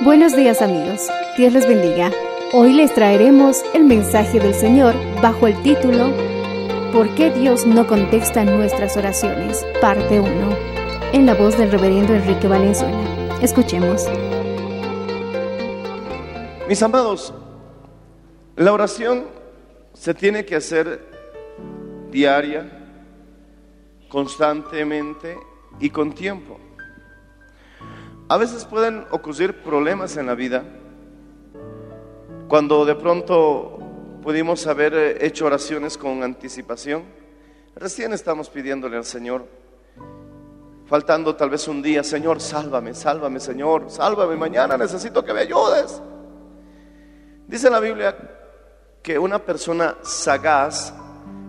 [0.00, 2.10] Buenos días amigos, Dios les bendiga.
[2.52, 4.92] Hoy les traeremos el mensaje del Señor
[5.22, 6.12] bajo el título
[6.92, 9.64] ¿Por qué Dios no contesta nuestras oraciones?
[9.80, 10.30] Parte 1,
[11.12, 13.38] en la voz del reverendo Enrique Valenzuela.
[13.40, 14.06] Escuchemos.
[16.68, 17.32] Mis amados,
[18.56, 19.26] la oración
[19.92, 21.08] se tiene que hacer
[22.10, 22.68] diaria,
[24.08, 25.38] constantemente
[25.78, 26.58] y con tiempo.
[28.26, 30.64] A veces pueden ocurrir problemas en la vida
[32.48, 33.78] cuando de pronto
[34.22, 37.02] pudimos haber eh, hecho oraciones con anticipación.
[37.76, 39.46] Recién estamos pidiéndole al Señor,
[40.86, 46.00] faltando tal vez un día, Señor, sálvame, sálvame, Señor, sálvame, mañana necesito que me ayudes.
[47.46, 48.16] Dice la Biblia
[49.02, 50.94] que una persona sagaz,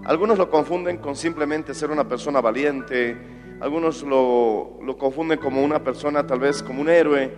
[0.03, 3.15] algunos lo confunden con simplemente ser una persona valiente,
[3.61, 7.31] algunos lo, lo confunden como una persona tal vez como un héroe,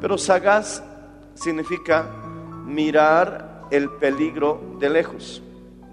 [0.00, 0.82] pero sagaz
[1.34, 2.06] significa
[2.64, 5.42] mirar el peligro de lejos.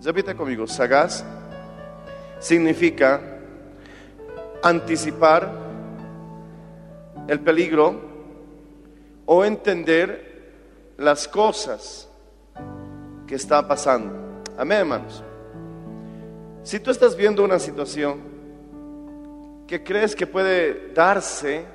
[0.03, 1.25] Repite conmigo, sagaz
[2.39, 3.21] significa
[4.61, 5.51] anticipar
[7.27, 8.01] el peligro
[9.25, 12.09] o entender las cosas
[13.27, 14.13] que está pasando.
[14.57, 15.23] Amén, hermanos.
[16.63, 18.34] Si tú estás viendo una situación
[19.67, 21.65] que crees que puede darse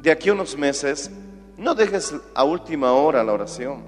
[0.00, 1.10] de aquí a unos meses,
[1.56, 3.84] no dejes a última hora la oración.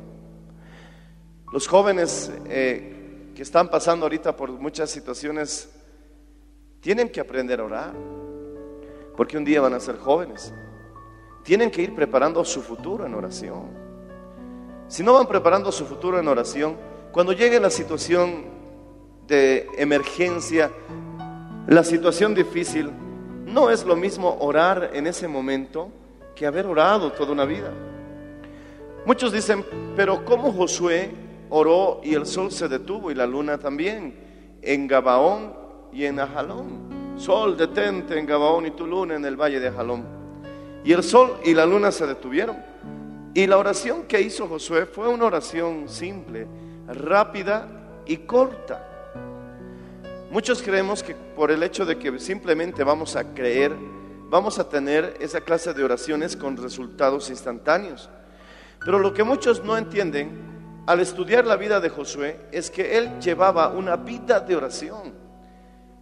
[1.53, 5.71] Los jóvenes eh, que están pasando ahorita por muchas situaciones
[6.81, 7.93] tienen que aprender a orar,
[9.17, 10.53] porque un día van a ser jóvenes.
[11.43, 13.69] Tienen que ir preparando su futuro en oración.
[14.89, 16.77] Si no van preparando su futuro en oración,
[17.13, 18.45] cuando llegue la situación
[19.27, 20.71] de emergencia,
[21.67, 22.91] la situación difícil,
[23.47, 25.91] no es lo mismo orar en ese momento
[26.35, 27.71] que haber orado toda una vida.
[29.07, 29.65] Muchos dicen,
[29.97, 31.11] pero ¿cómo Josué
[31.49, 34.15] oró y el sol se detuvo y la luna también?
[34.63, 35.55] En Gabaón
[35.93, 37.17] y en Ajalón.
[37.17, 40.05] Sol, detente en Gabaón y tu luna en el valle de Ajalón.
[40.85, 42.57] Y el sol y la luna se detuvieron.
[43.35, 46.47] Y la oración que hizo Josué fue una oración simple,
[46.89, 47.69] rápida
[48.07, 48.90] y corta.
[50.31, 53.75] Muchos creemos que por el hecho de que simplemente vamos a creer,
[54.29, 58.09] vamos a tener esa clase de oraciones con resultados instantáneos.
[58.85, 63.19] Pero lo que muchos no entienden al estudiar la vida de Josué es que él
[63.19, 65.13] llevaba una vida de oración.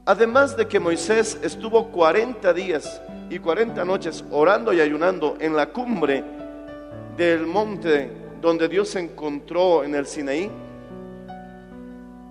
[0.04, 3.00] Además de que Moisés estuvo 40 días
[3.30, 6.22] y 40 noches orando y ayunando en la cumbre
[7.16, 8.10] del monte
[8.42, 10.50] donde Dios se encontró en el Sinaí,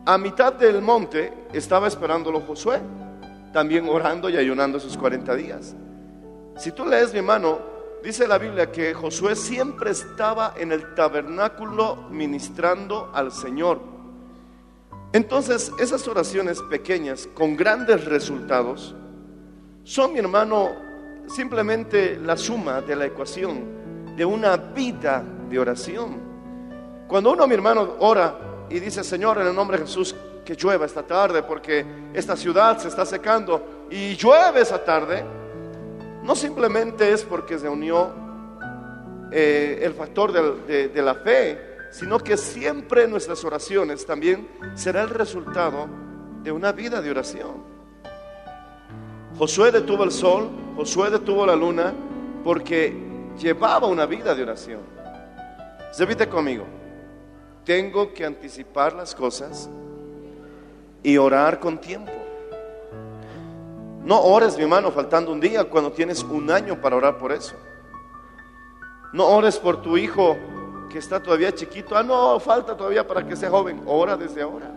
[0.07, 2.79] a mitad del monte estaba esperándolo Josué,
[3.51, 5.75] también orando y ayunando sus 40 días.
[6.55, 7.59] Si tú lees, mi hermano,
[8.01, 13.81] dice la Biblia que Josué siempre estaba en el tabernáculo ministrando al Señor.
[15.11, 18.95] Entonces, esas oraciones pequeñas con grandes resultados
[19.83, 20.69] son, mi hermano,
[21.27, 26.15] simplemente la suma de la ecuación de una vida de oración.
[27.09, 30.85] Cuando uno, mi hermano, ora y dice, Señor, en el nombre de Jesús, que llueva
[30.85, 35.23] esta tarde porque esta ciudad se está secando y llueve esa tarde,
[36.23, 38.11] no simplemente es porque se unió
[39.31, 40.31] eh, el factor
[40.65, 45.87] de, de la fe, sino que siempre nuestras oraciones también será el resultado
[46.43, 47.77] de una vida de oración.
[49.37, 51.93] Josué detuvo el sol, Josué detuvo la luna,
[52.43, 52.93] porque
[53.37, 54.81] llevaba una vida de oración.
[55.97, 56.65] Repite conmigo,
[57.67, 59.69] tengo que anticipar las cosas
[61.03, 62.13] y orar con tiempo.
[64.05, 67.55] No ores, mi hermano, faltando un día cuando tienes un año para orar por eso.
[69.11, 70.37] No ores por tu hijo
[70.89, 71.97] que está todavía chiquito.
[71.97, 73.83] Ah, no, falta todavía para que sea joven.
[73.85, 74.71] Ora desde ahora.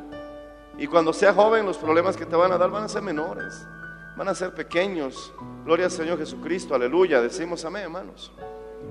[0.77, 3.69] Y cuando sea joven, los problemas que te van a dar van a ser menores.
[4.17, 5.33] Van a ser pequeños.
[5.65, 6.75] Gloria al Señor Jesucristo.
[6.75, 7.23] Aleluya.
[7.23, 8.33] Decimos amén, hermanos.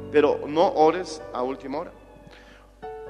[0.09, 1.91] Pero no ores a última hora.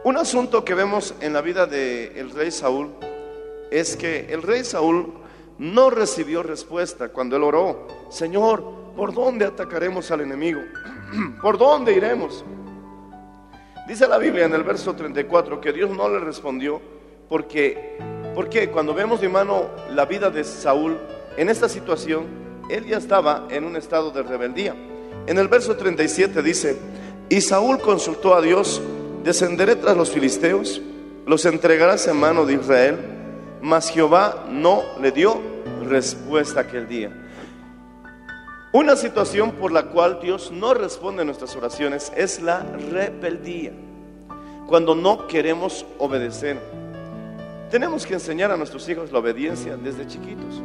[0.02, 2.90] Un asunto que vemos en la vida del rey Saúl
[3.70, 5.14] es que el rey Saúl
[5.58, 7.86] no recibió respuesta cuando él oró.
[8.10, 8.64] Señor,
[8.96, 10.62] ¿por dónde atacaremos al enemigo?
[11.42, 12.46] ¿Por dónde iremos?
[13.90, 16.80] Dice la Biblia en el verso 34 que Dios no le respondió
[17.28, 17.98] porque,
[18.34, 20.98] porque cuando vemos, de mano, la vida de Saúl
[21.36, 22.26] en esta situación,
[22.70, 24.76] él ya estaba en un estado de rebeldía.
[25.28, 26.78] En el verso 37 dice,
[27.28, 28.82] y Saúl consultó a Dios,
[29.24, 30.82] descenderé tras los filisteos,
[31.26, 32.98] los entregarás en mano de Israel,
[33.62, 35.40] mas Jehová no le dio
[35.84, 37.12] respuesta aquel día.
[38.72, 42.62] Una situación por la cual Dios no responde a nuestras oraciones es la
[42.92, 43.72] rebeldía.
[44.68, 46.60] Cuando no queremos obedecer.
[47.72, 50.62] Tenemos que enseñar a nuestros hijos la obediencia desde chiquitos.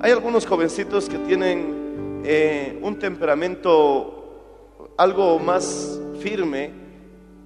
[0.00, 4.24] Hay algunos jovencitos que tienen eh, un temperamento
[4.96, 6.83] algo más firme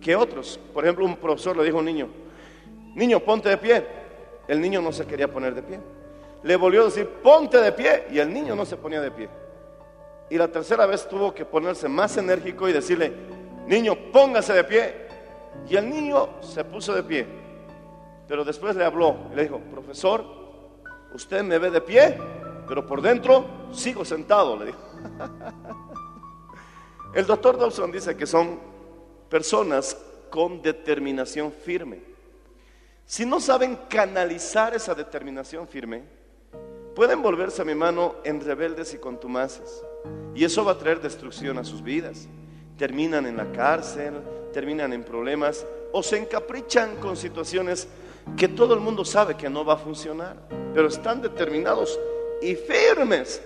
[0.01, 0.59] que otros.
[0.73, 2.09] Por ejemplo, un profesor le dijo a un niño,
[2.95, 3.87] niño, ponte de pie.
[4.47, 5.79] El niño no se quería poner de pie.
[6.43, 8.07] Le volvió a decir, ponte de pie.
[8.11, 9.29] Y el niño no se ponía de pie.
[10.31, 13.13] Y la tercera vez tuvo que ponerse más enérgico y decirle,
[13.67, 14.95] niño, póngase de pie.
[15.69, 17.27] Y el niño se puso de pie.
[18.27, 20.25] Pero después le habló y le dijo, profesor,
[21.15, 22.19] usted me ve de pie,
[22.67, 24.79] pero por dentro sigo sentado, le dijo.
[27.15, 28.61] El doctor Dawson dice que son
[29.29, 29.97] personas
[30.31, 32.01] con determinación firme.
[33.07, 36.05] Si no saben canalizar esa determinación firme,
[36.95, 39.83] pueden volverse a mi mano en rebeldes y contumaces.
[40.35, 42.29] Y eso va a traer destrucción a sus vidas.
[42.77, 44.15] Terminan en la cárcel,
[44.53, 47.89] terminan en problemas o se encaprichan con situaciones
[48.37, 50.37] que todo el mundo sabe que no va a funcionar,
[50.75, 51.99] pero están determinados
[52.43, 53.41] y firmes.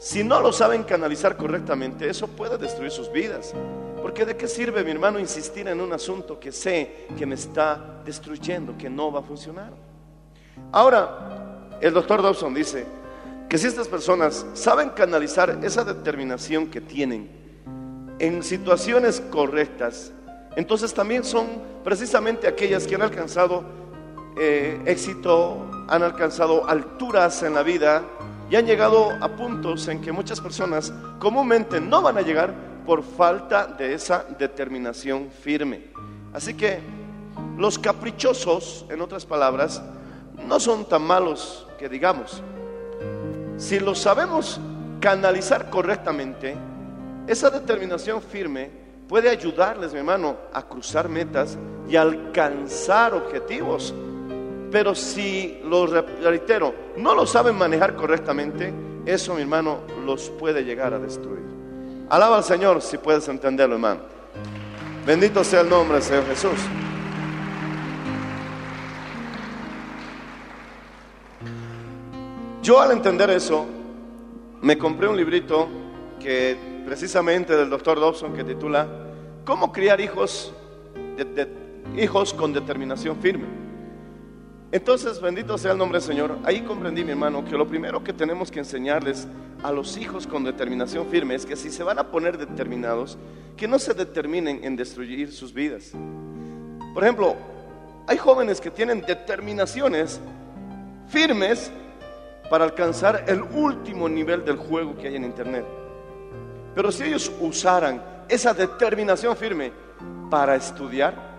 [0.00, 3.52] Si no lo saben canalizar correctamente, eso puede destruir sus vidas.
[4.00, 8.00] Porque de qué sirve, mi hermano, insistir en un asunto que sé que me está
[8.02, 9.74] destruyendo, que no va a funcionar.
[10.72, 12.86] Ahora, el doctor Dawson dice
[13.46, 17.30] que si estas personas saben canalizar esa determinación que tienen
[18.18, 20.12] en situaciones correctas,
[20.56, 21.46] entonces también son
[21.84, 23.64] precisamente aquellas que han alcanzado
[24.38, 28.02] eh, éxito, han alcanzado alturas en la vida
[28.50, 32.52] y han llegado a puntos en que muchas personas comúnmente no van a llegar
[32.84, 35.84] por falta de esa determinación firme.
[36.32, 36.80] Así que
[37.56, 39.80] los caprichosos, en otras palabras,
[40.46, 42.42] no son tan malos que digamos.
[43.56, 44.60] Si lo sabemos
[44.98, 46.56] canalizar correctamente,
[47.28, 48.70] esa determinación firme
[49.08, 51.56] puede ayudarles, mi hermano, a cruzar metas
[51.88, 53.94] y alcanzar objetivos.
[54.70, 58.72] Pero si, lo reitero, no lo saben manejar correctamente,
[59.04, 61.42] eso, mi hermano, los puede llegar a destruir.
[62.08, 64.00] Alaba al Señor si puedes entenderlo, hermano.
[65.06, 66.58] Bendito sea el nombre del Señor Jesús.
[72.62, 73.66] Yo al entender eso,
[74.60, 75.68] me compré un librito
[76.20, 78.86] que precisamente del doctor Dobson que titula
[79.44, 80.52] ¿Cómo criar hijos,
[81.16, 81.48] de-
[81.96, 83.46] hijos con determinación firme?
[84.72, 86.38] Entonces, bendito sea el nombre del Señor.
[86.44, 89.26] Ahí comprendí, mi hermano, que lo primero que tenemos que enseñarles
[89.64, 93.18] a los hijos con determinación firme es que si se van a poner determinados,
[93.56, 95.92] que no se determinen en destruir sus vidas.
[96.94, 97.36] Por ejemplo,
[98.06, 100.20] hay jóvenes que tienen determinaciones
[101.08, 101.72] firmes
[102.48, 105.64] para alcanzar el último nivel del juego que hay en Internet.
[106.76, 109.72] Pero si ellos usaran esa determinación firme
[110.30, 111.29] para estudiar,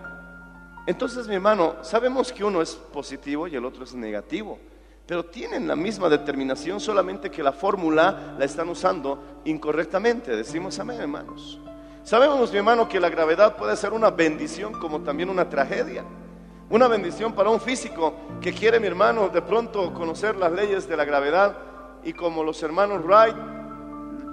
[0.86, 4.58] entonces mi hermano, sabemos que uno es positivo y el otro es negativo,
[5.06, 10.34] pero tienen la misma determinación, solamente que la fórmula la están usando incorrectamente.
[10.34, 11.60] Decimos amén, hermanos.
[12.04, 16.04] Sabemos, mi hermano, que la gravedad puede ser una bendición como también una tragedia.
[16.68, 20.96] Una bendición para un físico que quiere, mi hermano, de pronto conocer las leyes de
[20.96, 21.56] la gravedad
[22.02, 23.36] y como los hermanos Wright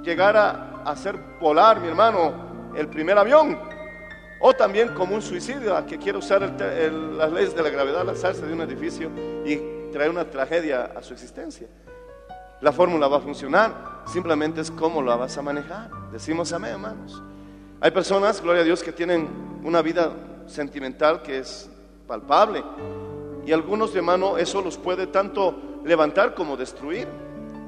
[0.03, 3.59] llegar a hacer volar, mi hermano, el primer avión.
[4.41, 8.45] O también como un suicidio a que quiere usar las leyes de la gravedad, lanzarse
[8.45, 9.11] de un edificio
[9.45, 11.67] y traer una tragedia a su existencia.
[12.61, 15.89] La fórmula va a funcionar, simplemente es cómo la vas a manejar.
[16.11, 17.21] Decimos amén, hermanos.
[17.81, 19.27] Hay personas, gloria a Dios, que tienen
[19.63, 20.11] una vida
[20.47, 21.69] sentimental que es
[22.07, 22.63] palpable.
[23.45, 27.07] Y algunos, hermano, eso los puede tanto levantar como destruir.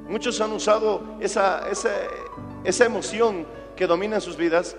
[0.10, 1.90] Muchos han usado esa, esa,
[2.63, 4.75] esa emoción que domina en sus vidas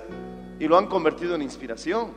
[0.62, 2.12] y lo han convertido en inspiración.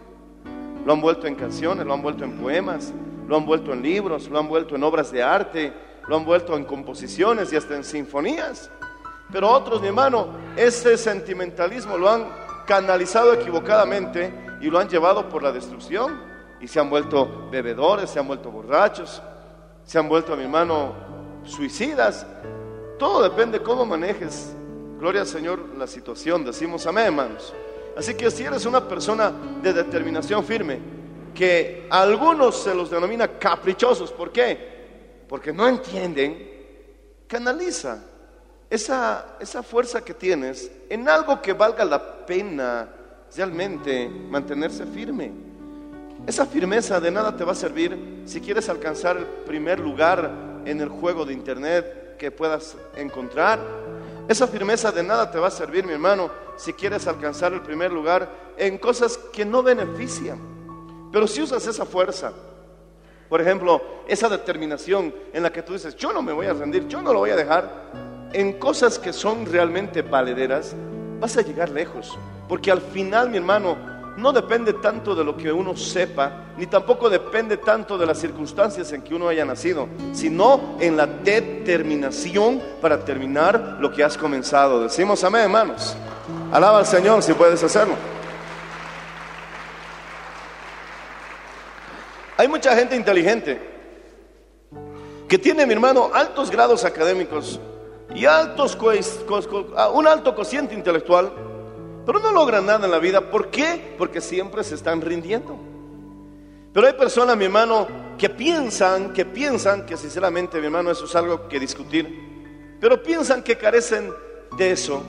[0.86, 2.94] Lo han vuelto en canciones, lo han vuelto en poemas,
[3.28, 5.74] lo han vuelto en libros, lo han vuelto en obras de arte,
[6.08, 8.70] lo han vuelto en composiciones y hasta en sinfonías.
[9.32, 12.28] Pero otros, mi hermano, ese sentimentalismo lo han
[12.68, 16.22] canalizado equivocadamente y lo han llevado por la destrucción
[16.62, 19.24] y se han vuelto bebedores, se han vuelto borrachos,
[19.86, 20.94] se han vuelto, mi hermano,
[21.46, 22.28] suicidas.
[23.00, 24.56] Todo depende cómo manejes,
[25.00, 26.46] gloria al Señor, la situación.
[26.46, 27.52] Decimos amén, hermanos.
[27.98, 30.80] Así que si eres una persona de determinación firme,
[31.34, 34.76] que a algunos se los denomina caprichosos, ¿por qué?
[35.28, 36.50] Porque no entienden,
[37.28, 38.04] canaliza
[38.70, 42.90] esa, esa fuerza que tienes en algo que valga la pena
[43.36, 45.32] realmente mantenerse firme.
[46.26, 50.32] Esa firmeza de nada te va a servir si quieres alcanzar el primer lugar
[50.66, 53.60] en el juego de internet que puedas encontrar.
[54.28, 57.92] Esa firmeza de nada te va a servir, mi hermano, si quieres alcanzar el primer
[57.92, 58.28] lugar
[58.58, 60.40] en cosas que no benefician.
[61.12, 62.34] Pero si usas esa fuerza,
[63.30, 66.88] por ejemplo, esa determinación en la que tú dices, yo no me voy a rendir,
[66.88, 67.92] yo no lo voy a dejar,
[68.34, 70.76] en cosas que son realmente valederas,
[71.20, 72.18] vas a llegar lejos.
[72.50, 73.78] Porque al final, mi hermano,
[74.18, 78.92] no depende tanto de lo que uno sepa, ni tampoco depende tanto de las circunstancias
[78.94, 84.84] en que uno haya nacido, sino en la determinación para terminar lo que has comenzado.
[84.84, 85.96] Decimos amén, hermanos.
[86.52, 87.96] Alaba al Señor si puedes hacerlo.
[92.38, 93.62] Hay mucha gente inteligente
[95.28, 97.60] que tiene, mi hermano, altos grados académicos
[98.14, 98.78] y altos
[99.76, 101.32] ah, un alto cociente intelectual,
[102.06, 103.22] pero no logran nada en la vida.
[103.22, 103.96] ¿Por qué?
[103.98, 105.58] Porque siempre se están rindiendo.
[106.72, 111.16] Pero hay personas, mi hermano, que piensan, que piensan, que sinceramente, mi hermano, eso es
[111.16, 114.12] algo que discutir, pero piensan que carecen
[114.58, 115.02] de eso,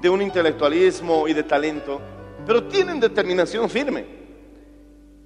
[0.00, 2.00] de un intelectualismo y de talento,
[2.46, 4.06] pero tienen determinación firme.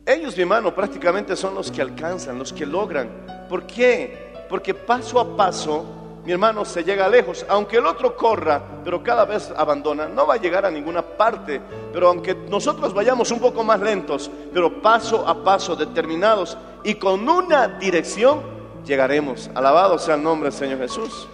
[0.04, 3.46] Ellos, mi hermano, prácticamente son los que alcanzan, los que logran.
[3.48, 4.32] ¿Por qué?
[4.48, 5.86] Porque paso a paso,
[6.24, 7.44] mi hermano, se llega lejos.
[7.48, 11.60] Aunque el otro corra, pero cada vez abandona, no va a llegar a ninguna parte.
[11.92, 17.28] Pero aunque nosotros vayamos un poco más lentos, pero paso a paso, determinados y con
[17.28, 18.40] una dirección,
[18.84, 19.50] llegaremos.
[19.54, 21.28] Alabado sea el nombre del Señor Jesús.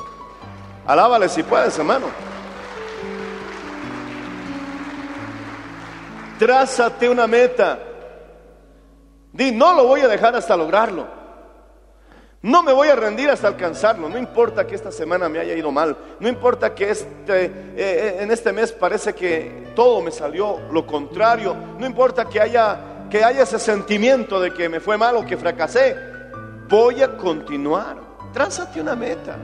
[0.87, 2.07] Alábale si puedes, hermano.
[6.38, 7.78] Trázate una meta.
[9.33, 11.17] Di, no lo voy a dejar hasta lograrlo.
[12.40, 14.09] No me voy a rendir hasta alcanzarlo.
[14.09, 15.97] No importa que esta semana me haya ido mal.
[16.21, 20.87] No importa que este, eh, eh, en este mes parece que todo me salió lo
[20.87, 21.57] contrario.
[21.78, 25.37] No importa que haya, que haya ese sentimiento de que me fue mal o que
[25.37, 25.97] fracasé.
[26.68, 27.97] Voy a continuar.
[28.33, 29.37] Trázate una meta.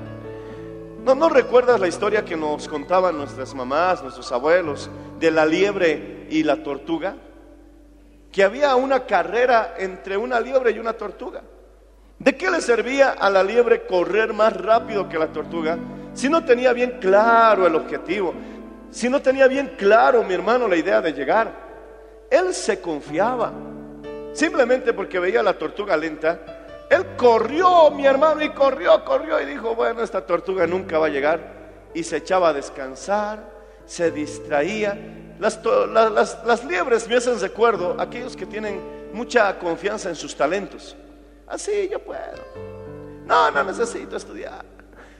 [1.04, 6.28] ¿No, ¿No recuerdas la historia que nos contaban nuestras mamás, nuestros abuelos, de la liebre
[6.30, 7.16] y la tortuga?
[8.30, 11.42] Que había una carrera entre una liebre y una tortuga.
[12.18, 15.76] ¿De qué le servía a la liebre correr más rápido que la tortuga
[16.14, 18.34] si no tenía bien claro el objetivo?
[18.90, 21.50] Si no tenía bien claro, mi hermano, la idea de llegar.
[22.30, 23.52] Él se confiaba.
[24.32, 26.40] Simplemente porque veía a la tortuga lenta,
[26.90, 31.10] él corrió, mi hermano, y corrió, corrió y dijo, bueno, esta tortuga nunca va a
[31.10, 31.40] llegar.
[31.92, 33.44] Y se echaba a descansar,
[33.86, 34.96] se distraía.
[35.40, 38.80] Las, to- la- las- las liebres me hacen recuerdo aquellos que tienen
[39.12, 40.96] mucha confianza en sus talentos.
[41.46, 42.20] Así yo puedo.
[43.26, 44.64] No, no necesito estudiar.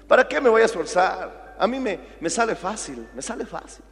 [0.07, 1.55] ¿Para qué me voy a esforzar?
[1.59, 3.85] A mí me, me sale fácil, me sale fácil.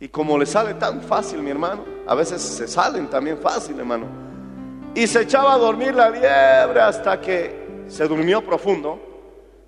[0.00, 4.06] Y como le sale tan fácil, mi hermano, a veces se salen también fácil, hermano.
[4.94, 9.00] Y se echaba a dormir la liebre hasta que se durmió profundo.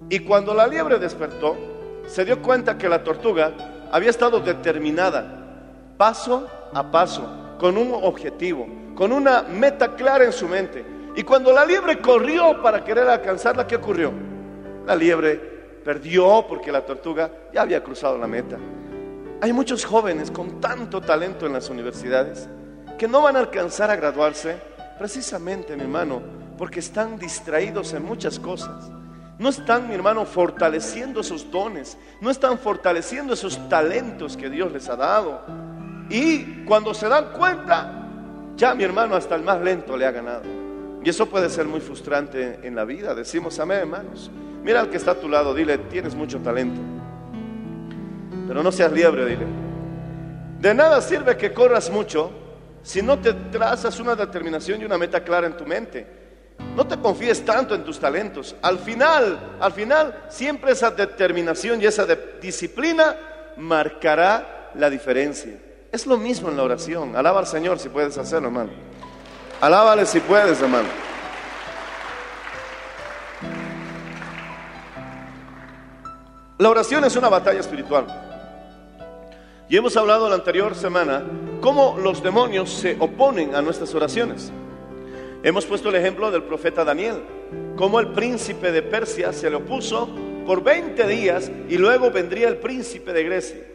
[0.08, 1.56] Y cuando la liebre despertó,
[2.06, 3.52] se dio cuenta que la tortuga
[3.90, 10.46] había estado determinada, paso a paso, con un objetivo, con una meta clara en su
[10.46, 10.95] mente.
[11.16, 14.12] Y cuando la liebre corrió para querer alcanzarla, ¿qué ocurrió?
[14.86, 15.36] La liebre
[15.82, 18.58] perdió porque la tortuga ya había cruzado la meta.
[19.40, 22.48] Hay muchos jóvenes con tanto talento en las universidades
[22.98, 24.56] que no van a alcanzar a graduarse
[24.98, 26.20] precisamente, mi hermano,
[26.58, 28.90] porque están distraídos en muchas cosas.
[29.38, 34.88] No están, mi hermano, fortaleciendo esos dones, no están fortaleciendo esos talentos que Dios les
[34.90, 35.40] ha dado.
[36.10, 38.02] Y cuando se dan cuenta,
[38.56, 40.55] Ya mi hermano hasta el más lento le ha ganado.
[41.06, 43.14] Y eso puede ser muy frustrante en la vida.
[43.14, 44.28] Decimos amén, hermanos.
[44.64, 46.80] Mira al que está a tu lado, dile, tienes mucho talento.
[48.48, 49.46] Pero no seas liebre, dile.
[50.58, 52.32] De nada sirve que corras mucho
[52.82, 56.04] si no te trazas una determinación y una meta clara en tu mente.
[56.74, 58.56] No te confíes tanto en tus talentos.
[58.60, 62.04] Al final, al final, siempre esa determinación y esa
[62.42, 63.14] disciplina
[63.58, 65.52] marcará la diferencia.
[65.92, 67.14] Es lo mismo en la oración.
[67.14, 68.95] Alaba al Señor si puedes hacerlo, hermano.
[69.60, 70.88] Alábale si puedes, hermano.
[76.58, 78.06] La oración es una batalla espiritual.
[79.68, 81.22] Y hemos hablado la anterior semana
[81.60, 84.52] cómo los demonios se oponen a nuestras oraciones.
[85.42, 87.22] Hemos puesto el ejemplo del profeta Daniel,
[87.76, 90.08] cómo el príncipe de Persia se le opuso
[90.46, 93.66] por 20 días y luego vendría el príncipe de Grecia.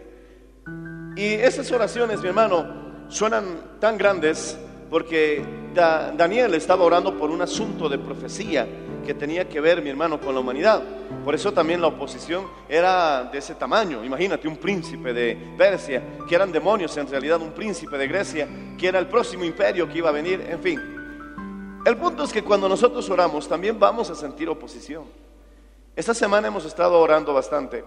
[1.16, 4.58] Y esas oraciones, mi hermano, suenan tan grandes
[4.90, 8.68] porque Da- Daniel estaba orando por un asunto de profecía
[9.06, 10.82] que tenía que ver, mi hermano, con la humanidad.
[11.24, 14.04] Por eso también la oposición era de ese tamaño.
[14.04, 18.48] Imagínate un príncipe de Persia, que eran demonios en realidad, un príncipe de Grecia,
[18.78, 20.80] que era el próximo imperio que iba a venir, en fin.
[21.86, 25.06] El punto es que cuando nosotros oramos también vamos a sentir oposición.
[25.96, 27.84] Esta semana hemos estado orando bastante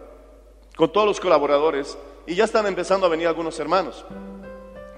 [0.76, 4.04] con todos los colaboradores y ya están empezando a venir algunos hermanos.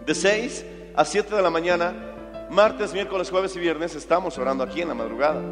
[0.05, 0.65] De 6
[0.97, 2.15] a 7 de la mañana,
[2.51, 5.43] martes, miércoles, jueves y viernes estamos orando aquí en la madrugada.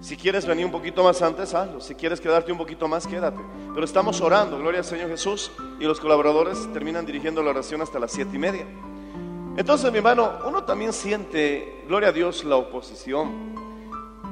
[0.00, 1.80] Si quieres venir un poquito más antes, hazlo.
[1.80, 3.40] Si quieres quedarte un poquito más, quédate.
[3.72, 8.00] Pero estamos orando, gloria al Señor Jesús, y los colaboradores terminan dirigiendo la oración hasta
[8.00, 8.66] las siete y media.
[9.56, 13.54] Entonces, mi hermano, uno también siente, gloria a Dios, la oposición.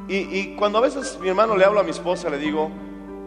[0.09, 2.69] Y, y cuando a veces mi hermano le hablo a mi esposa, le digo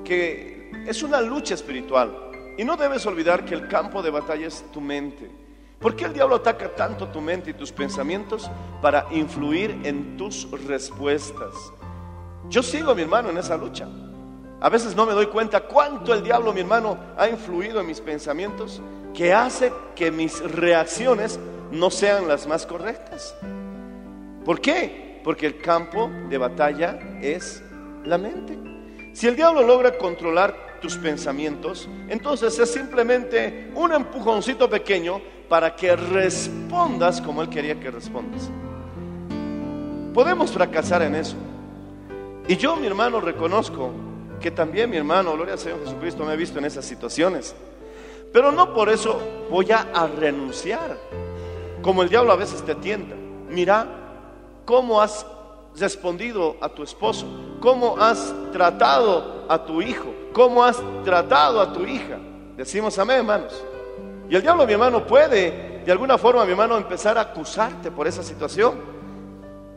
[0.04, 2.14] que es una lucha espiritual.
[2.58, 5.43] Y no debes olvidar que el campo de batalla es tu mente.
[5.84, 8.50] ¿Por qué el diablo ataca tanto tu mente y tus pensamientos
[8.82, 11.54] para influir en tus respuestas?
[12.48, 13.90] Yo sigo, mi hermano, en esa lucha.
[14.62, 18.00] A veces no me doy cuenta cuánto el diablo, mi hermano, ha influido en mis
[18.00, 18.82] pensamientos,
[19.14, 21.38] que hace que mis reacciones
[21.70, 23.36] no sean las más correctas.
[24.46, 25.20] ¿Por qué?
[25.22, 27.62] Porque el campo de batalla es
[28.06, 28.58] la mente.
[29.12, 35.96] Si el diablo logra controlar tus pensamientos, entonces es simplemente un empujoncito pequeño para que
[35.96, 38.50] respondas como él quería que respondas.
[40.14, 41.36] Podemos fracasar en eso.
[42.48, 43.92] Y yo, mi hermano, reconozco
[44.40, 47.56] que también mi hermano, gloria al Señor Jesucristo, me ha visto en esas situaciones.
[48.32, 50.98] Pero no por eso voy a, a renunciar.
[51.82, 53.16] Como el diablo a veces te tienta.
[53.50, 53.88] Mira
[54.66, 55.26] cómo has
[55.76, 57.26] respondido a tu esposo,
[57.60, 62.20] cómo has tratado a tu hijo, cómo has tratado a tu hija.
[62.56, 63.64] Decimos amén, hermanos.
[64.30, 68.08] Y el diablo, mi hermano, puede de alguna forma, mi hermano, empezar a acusarte por
[68.08, 68.80] esa situación.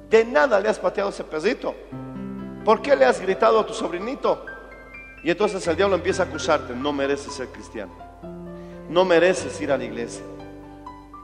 [0.08, 1.74] De nada le has pateado ese pedito.
[2.64, 4.44] ¿Por qué le has gritado a tu sobrinito?
[5.24, 6.74] Y entonces el diablo empieza a acusarte.
[6.74, 7.92] No mereces ser cristiano.
[8.88, 10.22] No mereces ir a la iglesia.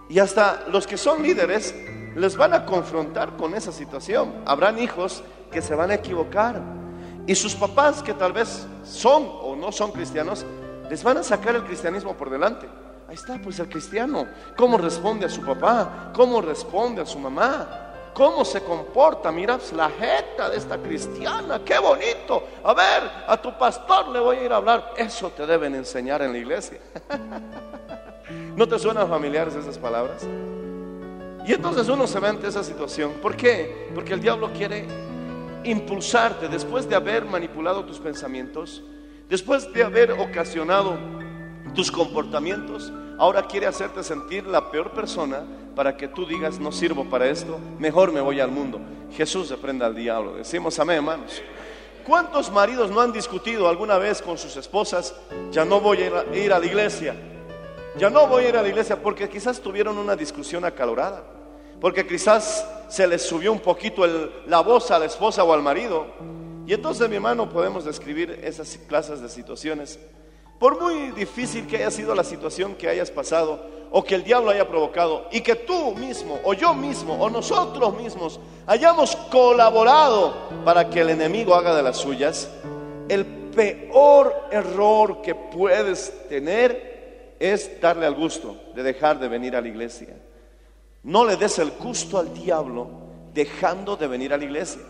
[0.09, 1.75] Y hasta los que son líderes
[2.17, 4.35] les van a confrontar con esa situación.
[4.45, 6.61] Habrán hijos que se van a equivocar.
[7.27, 10.45] Y sus papás, que tal vez son o no son cristianos,
[10.91, 12.67] les van a sacar el cristianismo por delante.
[13.13, 14.27] Ahí está, pues el cristiano.
[14.57, 16.11] ¿Cómo responde a su papá?
[16.15, 18.11] ¿Cómo responde a su mamá?
[18.15, 19.31] ¿Cómo se comporta?
[19.31, 21.61] Mira pues, la jeta de esta cristiana.
[21.63, 22.43] ¡Qué bonito!
[22.65, 24.95] A ver, a tu pastor le voy a ir a hablar.
[24.97, 26.79] Eso te deben enseñar en la iglesia.
[28.57, 30.27] ¿No te suenan familiares esas palabras?
[31.47, 33.13] Y entonces uno se ve ante esa situación.
[33.21, 33.91] ¿Por qué?
[33.95, 34.87] Porque el diablo quiere
[35.65, 38.83] impulsarte después de haber manipulado tus pensamientos,
[39.29, 41.22] después de haber ocasionado
[41.75, 47.05] tus comportamientos, ahora quiere hacerte sentir la peor persona para que tú digas, no sirvo
[47.09, 48.79] para esto, mejor me voy al mundo.
[49.13, 50.35] Jesús reprenda al diablo.
[50.35, 51.43] Decimos amén, hermanos.
[52.07, 55.15] ¿Cuántos maridos no han discutido alguna vez con sus esposas?
[55.51, 57.15] Ya no voy a ir a, ir a la iglesia.
[57.97, 61.23] Ya no voy a ir a la iglesia porque quizás tuvieron una discusión acalorada.
[61.81, 65.63] Porque quizás se les subió un poquito el- la voz a la esposa o al
[65.63, 66.07] marido.
[66.67, 69.99] Y entonces, mi hermano, podemos describir esas clases de situaciones.
[70.63, 74.53] Por muy difícil que haya sido la situación que hayas pasado o que el diablo
[74.53, 80.89] haya provocado y que tú mismo o yo mismo o nosotros mismos hayamos colaborado para
[80.89, 82.49] que el enemigo haga de las suyas,
[83.09, 89.61] el peor error que puedes tener es darle al gusto de dejar de venir a
[89.61, 90.15] la iglesia.
[91.03, 92.89] No le des el gusto al diablo
[93.35, 94.83] dejando de venir a la iglesia.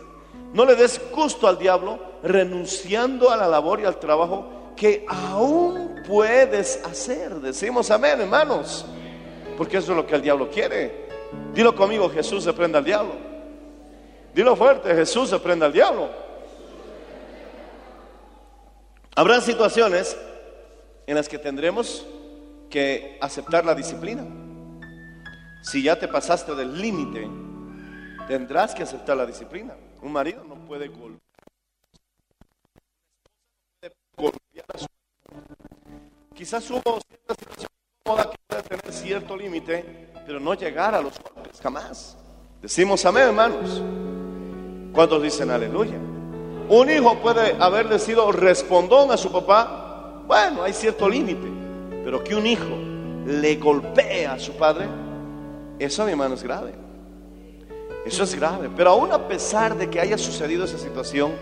[0.53, 6.03] No le des gusto al diablo renunciando a la labor y al trabajo que aún
[6.05, 7.37] puedes hacer.
[7.37, 8.85] Decimos amén, hermanos.
[9.57, 11.07] Porque eso es lo que el diablo quiere.
[11.55, 13.15] Dilo conmigo, Jesús se prenda al diablo.
[14.35, 16.11] Dilo fuerte, Jesús se prenda al diablo.
[19.15, 20.17] Habrá situaciones
[21.07, 22.05] en las que tendremos
[22.69, 24.27] que aceptar la disciplina.
[25.63, 27.31] Si ya te pasaste del límite,
[28.27, 29.77] tendrás que aceptar la disciplina.
[30.03, 31.32] Un marido no puede golpear.
[34.17, 34.65] Golpear
[36.35, 37.69] Quizás hubo cierta situación
[38.03, 42.17] cómoda que puede tener cierto límite, pero no llegar a los golpes, jamás.
[42.61, 43.83] Decimos amén, hermanos.
[44.93, 45.99] ¿Cuántos dicen aleluya?
[46.69, 50.23] Un hijo puede haberle sido respondón a su papá.
[50.27, 51.49] Bueno, hay cierto límite.
[52.05, 52.77] Pero que un hijo
[53.27, 54.87] le golpee a su padre,
[55.79, 56.73] eso, mi hermano, es grave.
[58.05, 58.71] Eso es grave.
[58.77, 61.33] Pero aún a pesar de que haya sucedido esa situación,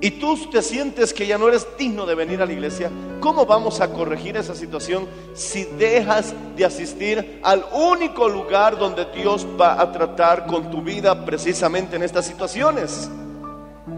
[0.00, 3.46] y tú te sientes que ya no eres digno de venir a la iglesia, ¿cómo
[3.46, 9.80] vamos a corregir esa situación si dejas de asistir al único lugar donde Dios va
[9.80, 13.10] a tratar con tu vida precisamente en estas situaciones?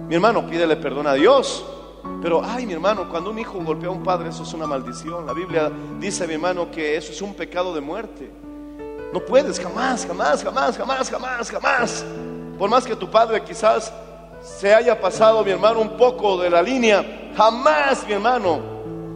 [0.08, 1.64] Mi hermano, pídele perdón a Dios.
[2.22, 5.26] Pero, ay, mi hermano, cuando un hijo golpea a un padre, eso es una maldición.
[5.26, 8.30] La Biblia dice, mi hermano, que eso es un pecado de muerte.
[9.12, 12.04] No puedes jamás, jamás, jamás, jamás, jamás, jamás.
[12.58, 13.92] Por más que tu padre quizás
[14.56, 18.60] se haya pasado, mi hermano, un poco de la línea, jamás, mi hermano,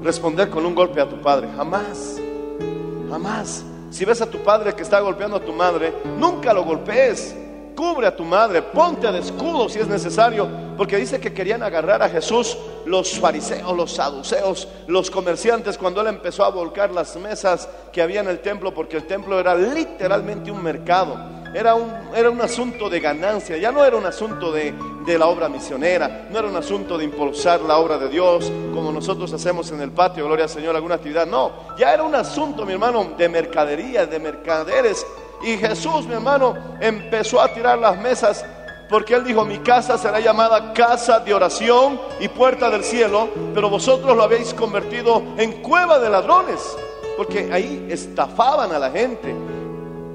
[0.02, 1.48] responder con un golpe a tu padre.
[1.56, 2.20] Jamás,
[3.10, 3.64] jamás.
[3.90, 7.36] Si ves a tu padre que está golpeando a tu madre, nunca lo golpees.
[7.76, 12.02] Cubre a tu madre, ponte de escudo si es necesario, porque dice que querían agarrar
[12.02, 17.68] a Jesús los fariseos, los saduceos, los comerciantes, cuando él empezó a volcar las mesas
[17.90, 21.16] que había en el templo, porque el templo era literalmente un mercado,
[21.54, 25.26] era un, era un asunto de ganancia, ya no era un asunto de, de la
[25.26, 29.70] obra misionera, no era un asunto de impulsar la obra de Dios, como nosotros hacemos
[29.70, 33.12] en el patio, gloria al Señor, alguna actividad, no, ya era un asunto, mi hermano,
[33.16, 35.06] de mercadería, de mercaderes
[35.42, 38.44] y Jesús, mi hermano, empezó a tirar las mesas
[38.88, 43.70] porque él dijo, mi casa será llamada casa de oración y puerta del cielo, pero
[43.70, 46.60] vosotros lo habéis convertido en cueva de ladrones,
[47.16, 49.34] porque ahí estafaban a la gente.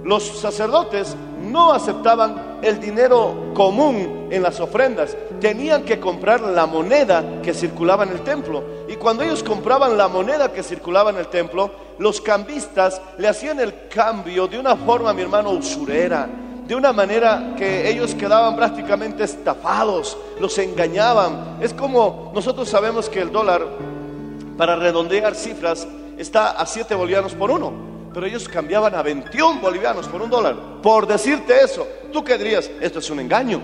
[0.04, 1.16] Los sacerdotes
[1.52, 8.04] no aceptaban el dinero común en las ofrendas, tenían que comprar la moneda que circulaba
[8.04, 8.64] en el templo.
[8.88, 13.60] Y cuando ellos compraban la moneda que circulaba en el templo, los cambistas le hacían
[13.60, 16.28] el cambio de una forma, mi hermano, usurera,
[16.68, 21.58] de una manera que ellos quedaban prácticamente estafados, los engañaban.
[21.62, 23.66] Es como nosotros sabemos que el dólar,
[24.58, 27.72] para redondear cifras, está a 7 bolivianos por uno,
[28.18, 30.56] pero ellos cambiaban a 21 bolivianos por un dólar.
[30.82, 32.68] Por decirte eso, ¿tú qué dirías?
[32.82, 33.62] Esto es un engaño.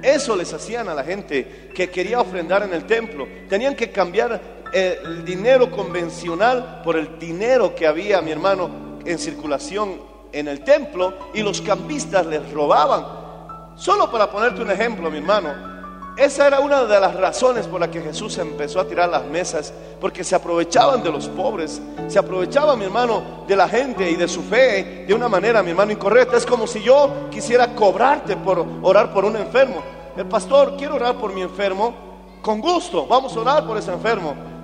[0.00, 3.26] Eso les hacían a la gente que quería ofrendar en el templo.
[3.48, 4.40] Tenían que cambiar
[4.72, 10.60] eh, el dinero convencional por el dinero que había, mi hermano, en circulación en el
[10.60, 13.74] templo y los cambistas les robaban.
[13.74, 15.75] Solo para ponerte un ejemplo, mi hermano,
[16.16, 19.72] esa era una de las razones por las que Jesús empezó a tirar las mesas,
[20.00, 24.26] porque se aprovechaban de los pobres, se aprovechaban, mi hermano, de la gente y de
[24.26, 26.36] su fe de una manera, mi hermano, incorrecta.
[26.36, 29.82] Es como si yo quisiera cobrarte por orar por un enfermo.
[30.16, 31.94] El pastor, quiero orar por mi enfermo,
[32.40, 34.55] con gusto, vamos a orar por ese enfermo.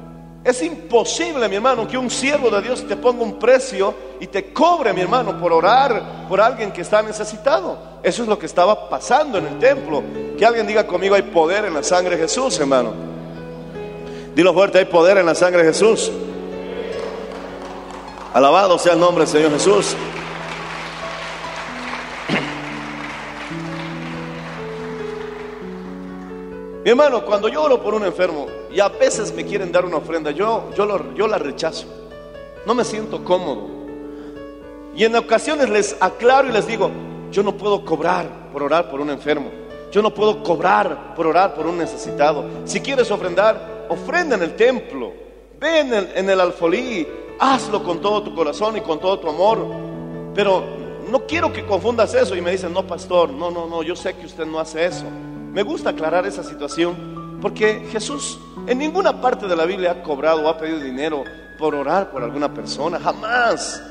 [0.45, 4.53] Es imposible, mi hermano, que un siervo de Dios te ponga un precio y te
[4.53, 7.79] cobre, mi hermano, por orar por alguien que está necesitado.
[8.03, 10.03] Eso es lo que estaba pasando en el templo.
[10.37, 12.93] Que alguien diga conmigo, hay poder en la sangre de Jesús, hermano.
[14.35, 16.11] Dilo fuerte, hay poder en la sangre de Jesús.
[18.35, 19.95] Alabado sea el nombre del Señor Jesús.
[26.83, 29.97] Mi hermano, cuando yo oro por un enfermo y a veces me quieren dar una
[29.99, 31.87] ofrenda, yo, yo, lo- yo la rechazo.
[32.67, 33.69] No me siento cómodo.
[34.95, 36.91] Y en ocasiones les aclaro y les digo,
[37.31, 39.51] yo no puedo cobrar por orar por un enfermo.
[39.91, 42.45] Yo no puedo cobrar por orar por un necesitado.
[42.65, 45.13] Si quieres ofrendar, ofrenda en el templo.
[45.61, 47.07] Ve en en el alfolí,
[47.39, 49.67] hazlo con todo tu corazón y con todo tu amor.
[50.35, 50.63] Pero
[51.11, 54.15] no quiero que confundas eso y me dicen, no, pastor, no, no, no, yo sé
[54.15, 55.05] que usted no hace eso.
[55.53, 60.45] Me gusta aclarar esa situación porque Jesús en ninguna parte de la Biblia ha cobrado
[60.45, 61.25] o ha pedido dinero
[61.59, 63.01] por orar por alguna persona.
[63.01, 63.83] Jamás.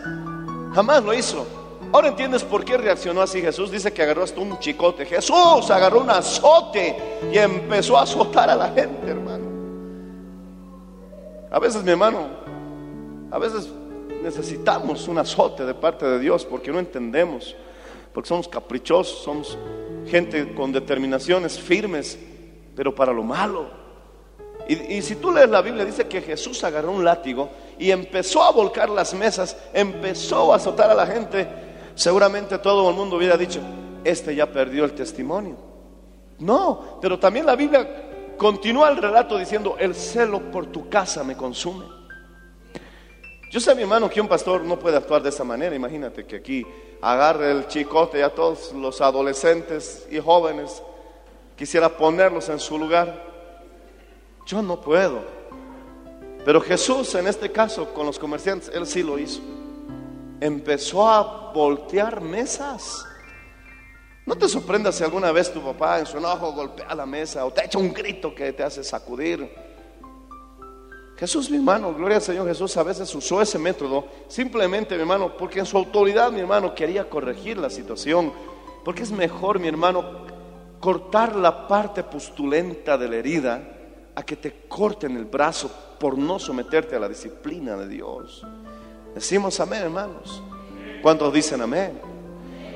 [0.74, 1.46] Jamás lo hizo.
[1.92, 3.70] Ahora entiendes por qué reaccionó así Jesús.
[3.70, 5.06] Dice que agarró hasta un chicote.
[5.06, 9.44] Jesús agarró un azote y empezó a azotar a la gente, hermano.
[11.52, 12.28] A veces, mi hermano,
[13.30, 13.70] a veces
[14.24, 17.54] necesitamos un azote de parte de Dios porque no entendemos,
[18.14, 19.58] porque somos caprichosos, somos
[20.08, 22.18] gente con determinaciones firmes,
[22.76, 23.82] pero para lo malo.
[24.68, 28.52] Y, si tú lees la Biblia, dice que Jesús agarró un látigo y empezó a
[28.52, 31.48] volcar las mesas, empezó a azotar a la gente.
[31.96, 33.60] seguramente todo el mundo hubiera dicho,
[34.04, 35.58] este ya perdió el testimonio.
[36.40, 41.36] No, pero también la Biblia continúa el relato diciendo, el celo por tu casa me
[41.36, 41.86] consume.
[43.52, 45.76] Yo sé, mi hermano, que un pastor no puede actuar de esa manera.
[45.76, 46.66] Imagínate que aquí
[47.02, 50.82] agarre el chicote a todos los adolescentes y jóvenes,
[51.62, 53.24] quisiera ponerlos en su lugar.
[54.48, 55.20] Yo no puedo.
[56.44, 59.42] Pero Jesús, en este caso, con los comerciantes, él sí lo hizo.
[60.40, 63.06] Empezó a voltear mesas.
[64.26, 67.54] No te sorprendas si alguna vez tu papá en su enojo golpea la mesa o
[67.54, 69.48] te echa un grito que te hace sacudir.
[71.16, 75.38] Jesús, mi hermano, gloria al Señor Jesús, a veces usó ese método simplemente, mi hermano,
[75.38, 78.34] porque en su autoridad, mi hermano, quería corregir la situación.
[78.84, 80.31] Porque es mejor, mi hermano,
[80.82, 83.62] cortar la parte pustulenta de la herida
[84.16, 88.46] a que te corten el brazo por no someterte a la disciplina de Dios.
[89.14, 90.42] Decimos amén, hermanos.
[91.02, 92.02] ¿Cuántos dicen amén?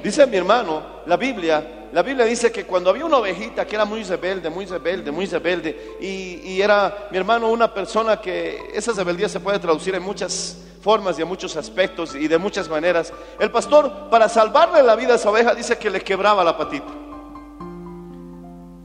[0.03, 3.85] Dice mi hermano, la Biblia, la Biblia dice que cuando había una ovejita que era
[3.85, 8.91] muy rebelde, muy rebelde, muy rebelde, y, y era mi hermano una persona que esa
[8.93, 13.11] rebeldía se puede traducir en muchas formas y en muchos aspectos y de muchas maneras.
[13.39, 17.04] El pastor, para salvarle la vida a esa oveja, dice que le quebraba la patita.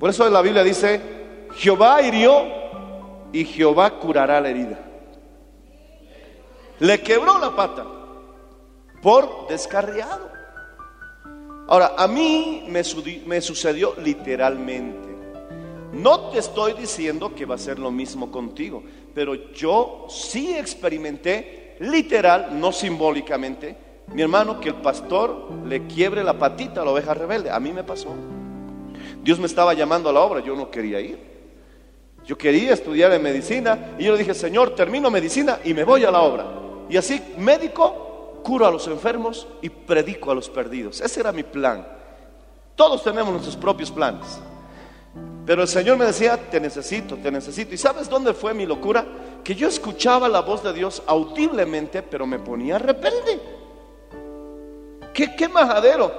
[0.00, 0.98] Por eso la Biblia dice,
[1.56, 2.42] Jehová hirió
[3.34, 4.80] y Jehová curará la herida.
[6.78, 7.84] Le quebró la pata
[9.02, 10.30] por descarriado.
[11.68, 12.82] Ahora, a mí me,
[13.26, 15.10] me sucedió literalmente.
[15.92, 18.82] No te estoy diciendo que va a ser lo mismo contigo,
[19.14, 23.76] pero yo sí experimenté literal, no simbólicamente,
[24.14, 27.50] mi hermano, que el pastor le quiebre la patita a la oveja rebelde.
[27.50, 28.16] A mí me pasó.
[29.22, 31.30] Dios me estaba llamando a la obra, yo no quería ir.
[32.24, 36.04] Yo quería estudiar en medicina y yo le dije, Señor, termino medicina y me voy
[36.04, 36.46] a la obra.
[36.88, 41.00] Y así, médico, curo a los enfermos y predico a los perdidos.
[41.00, 41.86] Ese era mi plan.
[42.74, 44.40] Todos tenemos nuestros propios planes.
[45.46, 47.74] Pero el Señor me decía, te necesito, te necesito.
[47.74, 49.04] ¿Y sabes dónde fue mi locura?
[49.42, 53.40] Que yo escuchaba la voz de Dios audiblemente, pero me ponía rebelde.
[55.12, 56.12] ¿Qué, qué majadero?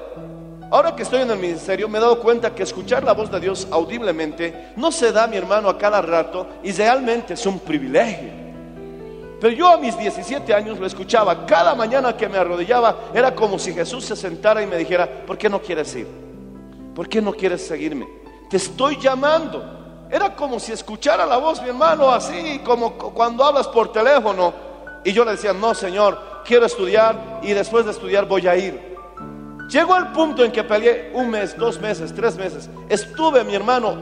[0.71, 3.39] Ahora que estoy en el ministerio me he dado cuenta que escuchar la voz de
[3.41, 8.29] Dios audiblemente no se da, mi hermano, a cada rato y realmente es un privilegio.
[9.41, 11.45] Pero yo a mis 17 años lo escuchaba.
[11.45, 15.37] Cada mañana que me arrodillaba era como si Jesús se sentara y me dijera, ¿por
[15.37, 16.07] qué no quieres ir?
[16.95, 18.07] ¿Por qué no quieres seguirme?
[18.49, 20.07] Te estoy llamando.
[20.09, 24.53] Era como si escuchara la voz, mi hermano, así como cu- cuando hablas por teléfono.
[25.03, 28.90] Y yo le decía, no, Señor, quiero estudiar y después de estudiar voy a ir.
[29.71, 32.69] Llegó al punto en que peleé un mes, dos meses, tres meses.
[32.89, 33.95] Estuve, mi hermano,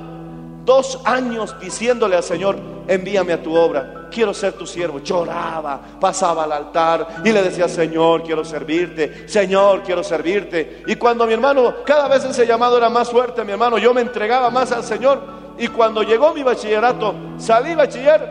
[0.65, 4.97] dos años diciéndole al Señor, envíame a tu obra, quiero ser tu siervo.
[4.97, 10.81] Lloraba, pasaba al altar y le decía, Señor, quiero servirte, Señor, quiero servirte.
[10.87, 14.01] Y cuando mi hermano, cada vez ese llamado era más fuerte, mi hermano, yo me
[14.01, 15.21] entregaba más al Señor.
[15.59, 18.27] Y cuando llegó mi bachillerato, salí bachiller,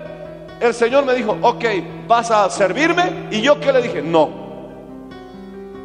[0.61, 1.65] el Señor me dijo, ok,
[2.09, 3.29] vas a servirme.
[3.31, 4.48] Y yo que le dije, no.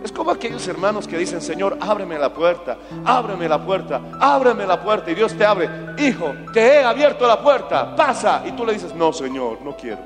[0.03, 4.83] Es como aquellos hermanos que dicen, Señor, ábreme la puerta, ábreme la puerta, ábreme la
[4.83, 5.09] puerta.
[5.09, 8.43] Y Dios te abre, hijo, te he abierto la puerta, pasa.
[8.45, 10.01] Y tú le dices, no, Señor, no quiero.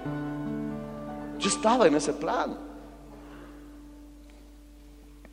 [1.40, 2.58] Yo estaba en ese plan.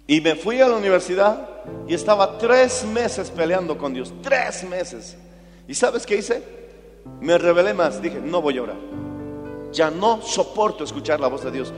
[0.07, 1.47] Y me fui a la universidad
[1.87, 5.17] y estaba tres meses peleando con Dios, tres meses.
[5.69, 6.43] ¿Y sabes qué hice?
[7.21, 8.77] Me rebelé más, dije, no voy a orar.
[9.73, 11.73] Ya no soporto escuchar la voz de Dios.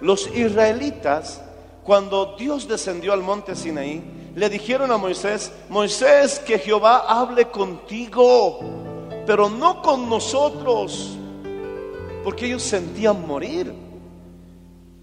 [0.00, 1.42] Los israelitas,
[1.88, 8.60] cuando Dios descendió al monte Sinaí, le dijeron a Moisés, Moisés, que Jehová hable contigo,
[9.24, 11.16] pero no con nosotros,
[12.22, 13.72] porque ellos sentían morir.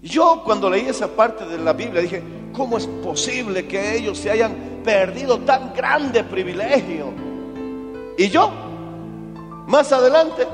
[0.00, 2.22] Yo cuando leí esa parte de la Biblia dije,
[2.52, 7.12] ¿cómo es posible que ellos se hayan perdido tan grande privilegio?
[8.16, 8.48] Y yo,
[9.66, 10.46] más adelante,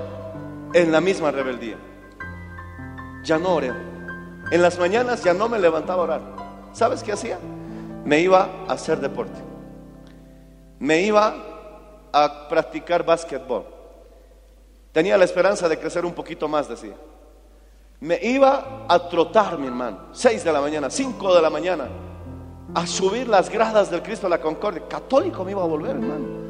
[0.72, 1.76] en la misma rebeldía,
[3.22, 3.91] ya no oré.
[4.52, 6.20] En las mañanas ya no me levantaba a orar.
[6.74, 7.38] ¿Sabes qué hacía?
[8.04, 9.40] Me iba a hacer deporte.
[10.78, 11.34] Me iba
[12.12, 13.64] a practicar básquetbol.
[14.92, 16.92] Tenía la esperanza de crecer un poquito más, decía.
[18.00, 20.08] Me iba a trotar, mi hermano.
[20.12, 21.88] Seis de la mañana, cinco de la mañana.
[22.74, 24.86] A subir las gradas del Cristo de la Concordia.
[24.86, 26.42] Católico me iba a volver, hermano.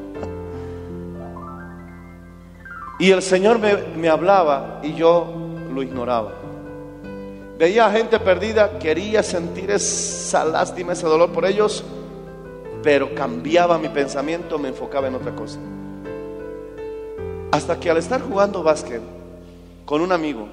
[2.99, 5.42] Y el Señor me, me hablaba y yo
[5.73, 6.33] lo ignoraba.
[7.57, 11.83] Veía a gente perdida, quería sentir esa lástima, ese dolor por ellos,
[12.81, 15.59] pero cambiaba mi pensamiento, me enfocaba en otra cosa.
[17.51, 19.01] Hasta que al estar jugando básquet
[19.85, 20.47] con un amigo,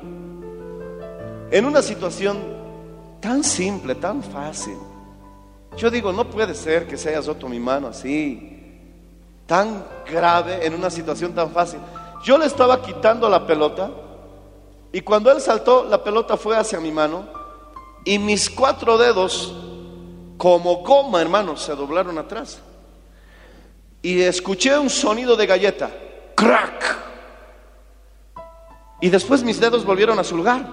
[1.50, 2.38] en una situación
[3.20, 4.76] tan simple, tan fácil.
[5.76, 8.58] Yo digo, no puede ser que se haya roto mi mano así,
[9.46, 11.80] tan grave, en una situación tan fácil.
[12.22, 13.90] Yo le estaba quitando la pelota
[14.92, 17.28] y cuando él saltó, la pelota fue hacia mi mano
[18.04, 19.54] y mis cuatro dedos,
[20.36, 22.60] como goma, hermano, se doblaron atrás.
[24.02, 25.90] Y escuché un sonido de galleta,
[26.34, 26.96] crack.
[29.00, 30.66] Y después mis dedos volvieron a su lugar,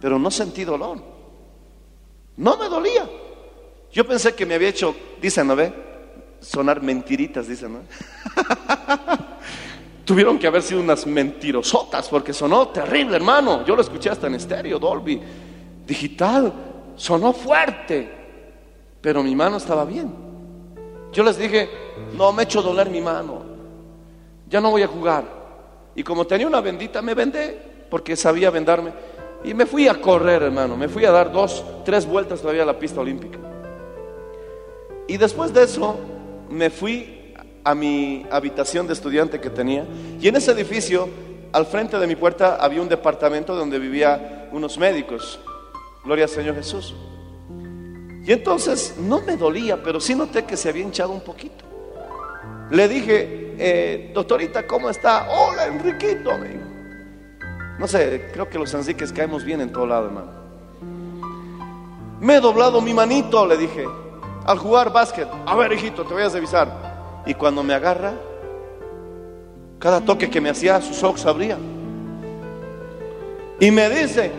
[0.00, 1.02] pero no sentí dolor.
[2.36, 3.08] No me dolía.
[3.90, 5.72] Yo pensé que me había hecho, dicen, ¿no ve?
[6.40, 7.80] Sonar mentiritas, dicen, ¿no?
[10.08, 13.62] Tuvieron que haber sido unas mentirosotas porque sonó terrible, hermano.
[13.66, 15.20] Yo lo escuché hasta en estéreo, Dolby,
[15.86, 16.50] digital.
[16.96, 18.10] Sonó fuerte,
[19.02, 20.10] pero mi mano estaba bien.
[21.12, 21.68] Yo les dije,
[22.16, 23.42] no me he hecho doler mi mano.
[24.48, 25.24] Ya no voy a jugar.
[25.94, 28.94] Y como tenía una bendita, me vendé porque sabía vendarme.
[29.44, 30.74] Y me fui a correr, hermano.
[30.74, 33.38] Me fui a dar dos, tres vueltas todavía a la pista olímpica.
[35.06, 35.98] Y después de eso,
[36.48, 37.17] me fui
[37.68, 39.86] a mi habitación de estudiante que tenía.
[40.18, 41.06] Y en ese edificio,
[41.52, 45.38] al frente de mi puerta, había un departamento donde vivía unos médicos.
[46.02, 46.94] Gloria al Señor Jesús.
[48.24, 51.62] Y entonces no me dolía, pero sí noté que se había hinchado un poquito.
[52.70, 55.28] Le dije, eh, doctorita, ¿cómo está?
[55.28, 56.64] Hola, Enriquito, dijo.
[57.78, 60.32] No sé, creo que los Enriques caemos bien en todo lado, hermano.
[62.18, 63.84] Me he doblado mi manito, le dije,
[64.46, 65.28] al jugar básquet.
[65.44, 66.87] A ver, hijito, te voy a revisar.
[67.28, 68.14] Y cuando me agarra,
[69.78, 71.58] cada toque que me hacía, sus ojos abrían.
[73.60, 74.32] Y me dice,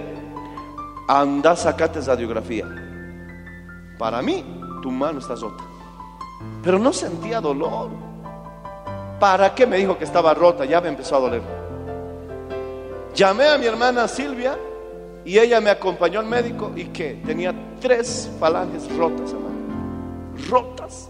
[1.08, 2.65] anda, sacate radiografía.
[3.99, 4.43] Para mí,
[4.82, 5.63] tu mano está rota.
[6.63, 7.91] Pero no sentía dolor.
[9.19, 10.65] ¿Para qué me dijo que estaba rota?
[10.65, 11.41] Ya me empezó a doler.
[13.13, 14.58] Llamé a mi hermana Silvia
[15.23, 19.60] y ella me acompañó al médico y que tenía tres falanges rotas, hermano.
[20.49, 21.10] Rotas.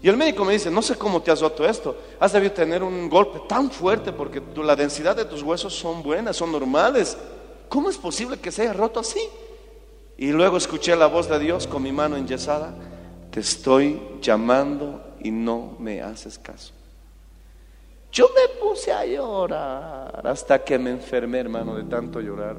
[0.00, 1.96] Y el médico me dice, no sé cómo te has roto esto.
[2.20, 6.36] Has debido tener un golpe tan fuerte porque la densidad de tus huesos son buenas,
[6.36, 7.16] son normales.
[7.68, 9.20] ¿Cómo es posible que se haya roto así?
[10.16, 12.74] Y luego escuché la voz de Dios con mi mano enyesada.
[13.30, 16.72] Te estoy llamando y no me haces caso.
[18.10, 22.56] Yo me puse a llorar hasta que me enfermé, hermano, de tanto llorar.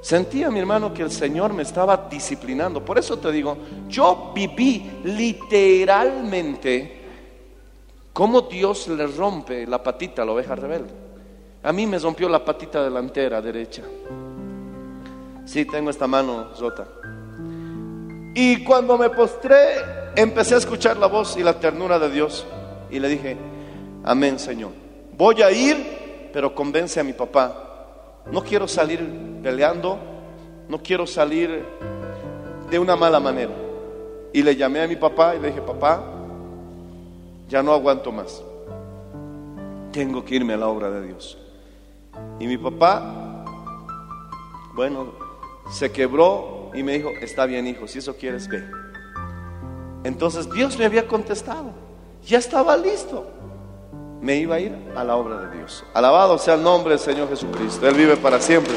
[0.00, 2.82] Sentía, mi hermano, que el Señor me estaba disciplinando.
[2.84, 3.56] Por eso te digo,
[3.88, 7.00] yo viví literalmente
[8.12, 10.90] cómo Dios le rompe la patita a la oveja rebelde.
[11.62, 13.82] A mí me rompió la patita delantera derecha.
[15.44, 16.86] Sí, tengo esta mano rota.
[18.34, 19.74] Y cuando me postré,
[20.16, 22.46] empecé a escuchar la voz y la ternura de Dios.
[22.90, 23.36] Y le dije,
[24.04, 24.70] amén, Señor.
[25.16, 27.69] Voy a ir, pero convence a mi papá.
[28.30, 29.00] No quiero salir
[29.42, 29.98] peleando,
[30.68, 31.64] no quiero salir
[32.70, 33.52] de una mala manera.
[34.32, 36.02] Y le llamé a mi papá y le dije, papá,
[37.48, 38.42] ya no aguanto más.
[39.92, 41.36] Tengo que irme a la obra de Dios.
[42.38, 43.44] Y mi papá,
[44.74, 45.12] bueno,
[45.72, 48.64] se quebró y me dijo, está bien hijo, si eso quieres, ve.
[50.04, 51.72] Entonces Dios me había contestado,
[52.24, 53.39] ya estaba listo.
[54.20, 55.84] Me iba a ir a la obra de Dios.
[55.94, 57.88] Alabado sea el nombre del Señor Jesucristo.
[57.88, 58.74] Él vive para siempre.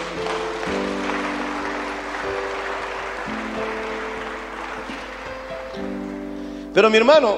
[6.74, 7.38] Pero mi hermano,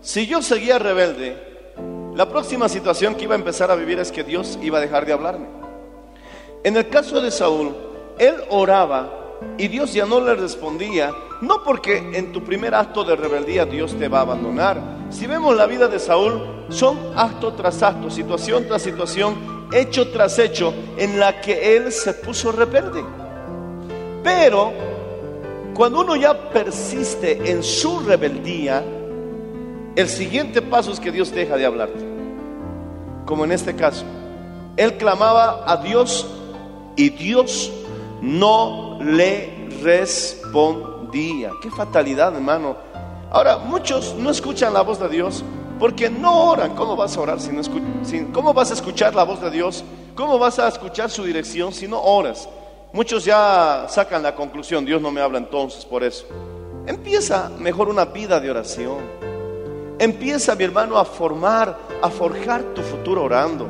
[0.00, 1.54] si yo seguía rebelde,
[2.14, 5.06] la próxima situación que iba a empezar a vivir es que Dios iba a dejar
[5.06, 5.46] de hablarme.
[6.62, 7.74] En el caso de Saúl,
[8.18, 11.10] él oraba y Dios ya no le respondía,
[11.40, 14.80] no porque en tu primer acto de rebeldía Dios te va a abandonar.
[15.14, 20.40] Si vemos la vida de Saúl, son acto tras acto, situación tras situación, hecho tras
[20.40, 23.04] hecho, en la que él se puso rebelde.
[24.24, 24.72] Pero
[25.72, 28.84] cuando uno ya persiste en su rebeldía,
[29.94, 32.04] el siguiente paso es que Dios deja de hablarte.
[33.24, 34.04] Como en este caso,
[34.76, 36.26] él clamaba a Dios
[36.96, 37.70] y Dios
[38.20, 41.52] no le respondía.
[41.62, 42.93] Qué fatalidad, hermano.
[43.34, 45.42] Ahora, muchos no escuchan la voz de Dios
[45.80, 46.76] porque no oran.
[46.76, 47.62] ¿Cómo vas a orar si no
[48.32, 49.82] ¿Cómo vas a escuchar la voz de Dios?
[50.14, 52.48] ¿Cómo vas a escuchar su dirección si no oras?
[52.92, 56.26] Muchos ya sacan la conclusión, Dios no me habla entonces por eso.
[56.86, 58.98] Empieza mejor una vida de oración.
[59.98, 63.66] Empieza, mi hermano, a formar, a forjar tu futuro orando.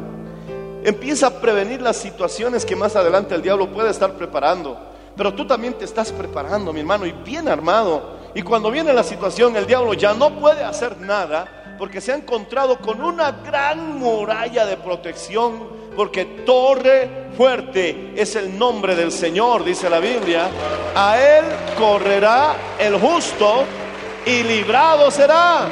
[0.85, 4.77] Empieza a prevenir las situaciones que más adelante el diablo puede estar preparando.
[5.17, 8.24] Pero tú también te estás preparando, mi hermano, y bien armado.
[8.35, 12.17] Y cuando viene la situación, el diablo ya no puede hacer nada porque se ha
[12.17, 19.65] encontrado con una gran muralla de protección, porque torre fuerte es el nombre del Señor,
[19.65, 20.49] dice la Biblia.
[20.95, 21.45] A él
[21.79, 23.65] correrá el justo
[24.27, 25.69] y librado será.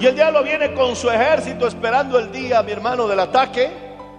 [0.00, 3.70] Y el diablo viene con su ejército esperando el día, mi hermano, del ataque.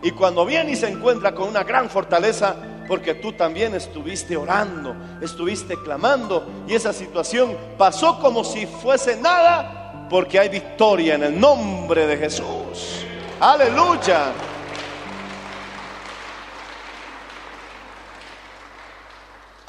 [0.01, 2.55] Y cuando viene y se encuentra con una gran fortaleza,
[2.89, 10.07] porque tú también estuviste orando, estuviste clamando, y esa situación pasó como si fuese nada,
[10.09, 13.05] porque hay victoria en el nombre de Jesús.
[13.39, 14.31] Aleluya.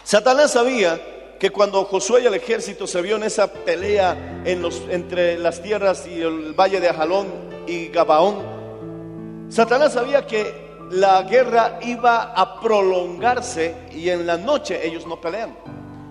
[0.03, 5.63] Satanás sabía que cuando Josué y el ejército se vio en esa pelea entre las
[5.63, 7.29] tierras y el valle de Ajalón
[7.67, 15.07] y Gabaón, Satanás sabía que la guerra iba a prolongarse y en la noche ellos
[15.07, 15.57] no pelean,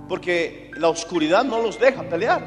[0.07, 2.41] porque la oscuridad no los deja pelear.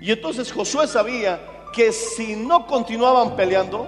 [0.00, 1.40] Y entonces Josué sabía
[1.72, 3.86] que si no continuaban peleando,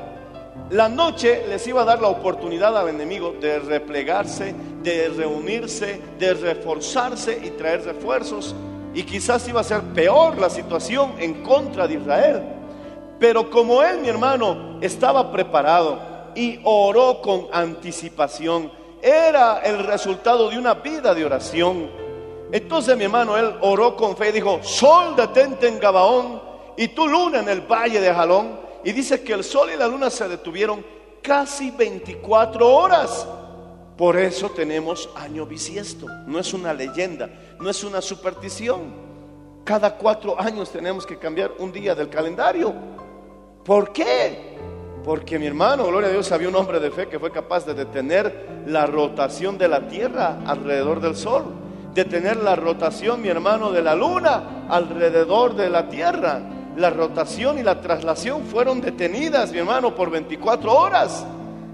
[0.71, 6.35] la noche les iba a dar la oportunidad al enemigo de replegarse, de reunirse, de
[6.35, 8.57] reforzarse y traer refuerzos.
[8.93, 12.43] Y quizás iba a ser peor la situación en contra de Israel.
[13.19, 18.71] Pero como él, mi hermano, estaba preparado y oró con anticipación,
[19.03, 21.91] era el resultado de una vida de oración.
[22.53, 26.41] Entonces, mi hermano, él oró con fe y dijo, sol detente en Gabaón
[26.77, 28.61] y tu luna en el valle de Jalón.
[28.85, 30.85] Y dice que el sol y la luna se detuvieron
[31.23, 33.27] casi 24 horas.
[33.97, 36.07] Por eso tenemos año bisiesto.
[36.27, 37.29] No es una leyenda,
[37.61, 39.13] no es una superstición.
[39.65, 42.75] Cada cuatro años tenemos que cambiar un día del calendario.
[43.65, 44.59] ¿Por qué?
[45.05, 47.75] Porque mi hermano, gloria a Dios, había un hombre de fe que fue capaz de
[47.75, 51.45] detener la rotación de la tierra alrededor del sol.
[51.95, 56.43] Detener la rotación, mi hermano, de la luna alrededor de la tierra
[56.77, 61.25] la rotación y la traslación fueron detenidas, mi hermano, por 24 horas.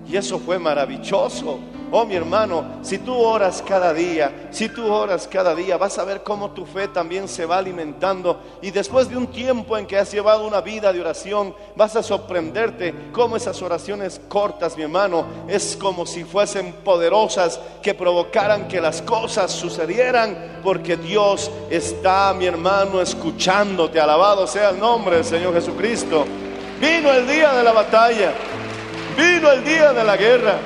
[0.08, 1.60] Y eso fue maravilloso.
[1.91, 6.05] Oh, mi hermano, si tú oras cada día, si tú oras cada día, vas a
[6.05, 8.41] ver cómo tu fe también se va alimentando.
[8.61, 12.03] Y después de un tiempo en que has llevado una vida de oración, vas a
[12.03, 18.82] sorprenderte cómo esas oraciones cortas, mi hermano, es como si fuesen poderosas que provocaran que
[18.82, 23.99] las cosas sucedieran, porque Dios está, mi hermano, escuchándote.
[23.99, 26.26] Alabado sea el nombre del Señor Jesucristo.
[26.78, 28.34] Vino el día de la batalla,
[29.16, 30.59] vino el día de la guerra.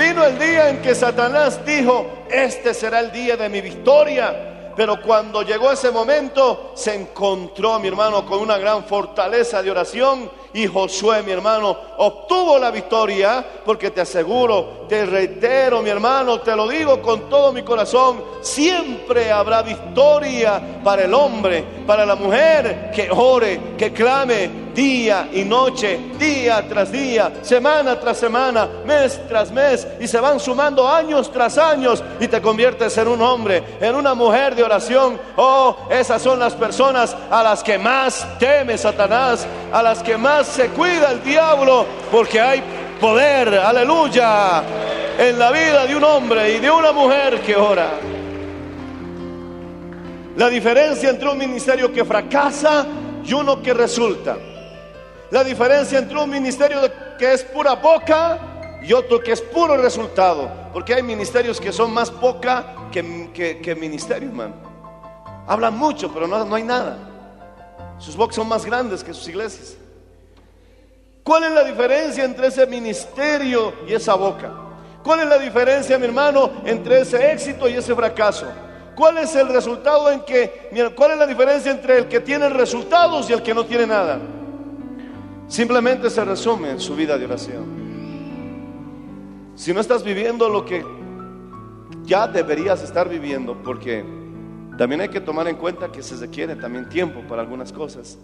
[0.00, 4.72] Vino el día en que Satanás dijo, este será el día de mi victoria.
[4.74, 10.30] Pero cuando llegó ese momento, se encontró, mi hermano, con una gran fortaleza de oración.
[10.54, 16.56] Y Josué, mi hermano, obtuvo la victoria, porque te aseguro, te reitero, mi hermano, te
[16.56, 22.90] lo digo con todo mi corazón, siempre habrá victoria para el hombre, para la mujer
[22.90, 29.50] que ore, que clame día y noche, día tras día, semana tras semana, mes tras
[29.50, 33.94] mes, y se van sumando años tras años, y te conviertes en un hombre, en
[33.94, 35.18] una mujer de oración.
[35.36, 40.46] Oh, esas son las personas a las que más teme Satanás, a las que más
[40.46, 42.62] se cuida el diablo, porque hay
[43.00, 44.62] poder, aleluya,
[45.18, 47.90] en la vida de un hombre y de una mujer que ora.
[50.36, 52.86] La diferencia entre un ministerio que fracasa
[53.24, 54.36] y uno que resulta.
[55.30, 56.80] La diferencia entre un ministerio
[57.16, 58.38] que es pura boca
[58.82, 60.50] y otro que es puro resultado.
[60.72, 64.54] Porque hay ministerios que son más boca que, que, que ministerio, hermano.
[65.46, 66.98] Hablan mucho, pero no, no hay nada.
[67.98, 69.76] Sus bocas son más grandes que sus iglesias.
[71.22, 74.50] ¿Cuál es la diferencia entre ese ministerio y esa boca?
[75.04, 78.46] ¿Cuál es la diferencia, mi hermano, entre ese éxito y ese fracaso?
[78.96, 83.30] ¿Cuál es el resultado en que, cuál es la diferencia entre el que tiene resultados
[83.30, 84.18] y el que no tiene nada?
[85.50, 87.64] Simplemente se resume en su vida de oración.
[89.56, 90.86] Si no estás viviendo lo que
[92.04, 94.04] ya deberías estar viviendo, porque
[94.78, 98.16] también hay que tomar en cuenta que se requiere también tiempo para algunas cosas.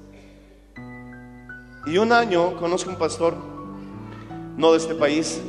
[1.86, 3.34] Y un año conozco un pastor,
[4.56, 5.42] no de este país,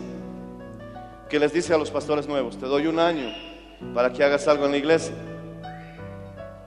[1.29, 3.29] que les dice a los pastores nuevos, te doy un año
[3.93, 5.13] para que hagas algo en la iglesia.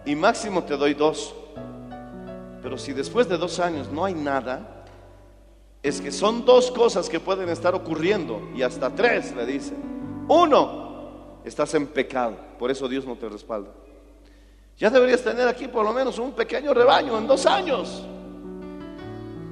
[0.07, 1.35] Y máximo te doy dos.
[2.63, 4.80] Pero si después de dos años no hay nada,
[5.83, 9.75] es que son dos cosas que pueden estar ocurriendo y hasta tres, le dice.
[10.29, 13.71] Uno, estás en pecado, por eso Dios no te respalda.
[14.77, 18.05] Ya deberías tener aquí por lo menos un pequeño rebaño en dos años.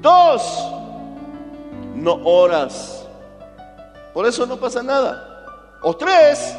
[0.00, 0.68] Dos,
[1.94, 3.06] no oras.
[4.14, 5.78] Por eso no pasa nada.
[5.82, 6.56] O tres,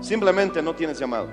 [0.00, 1.28] simplemente no tienes llamado.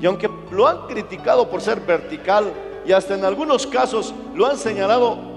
[0.00, 2.52] Y aunque lo han criticado por ser vertical,
[2.84, 5.31] y hasta en algunos casos lo han señalado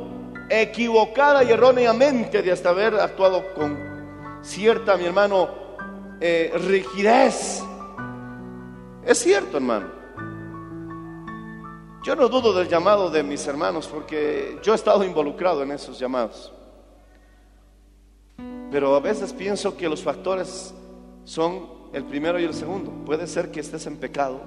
[0.50, 5.50] equivocada y erróneamente de hasta haber actuado con cierta, mi hermano,
[6.20, 7.64] eh, rigidez.
[9.06, 9.96] Es cierto, hermano.
[12.04, 15.98] Yo no dudo del llamado de mis hermanos porque yo he estado involucrado en esos
[15.98, 16.54] llamados.
[18.72, 20.74] Pero a veces pienso que los factores
[21.24, 22.92] son el primero y el segundo.
[23.06, 24.40] Puede ser que estés en pecado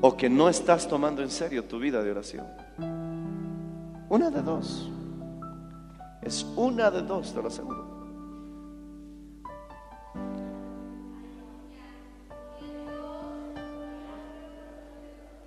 [0.00, 2.46] o que no estás tomando en serio tu vida de oración.
[4.08, 4.90] Una de dos.
[6.22, 7.84] Es una de dos, te lo aseguro.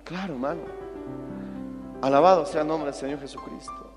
[0.04, 0.62] Claro, hermano.
[2.00, 3.92] Alabado sea el nombre del Señor Jesucristo.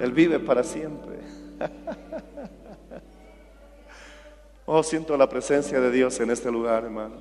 [0.00, 1.20] Él vive para siempre.
[4.66, 7.16] Oh, siento la presencia de Dios en este lugar, hermano.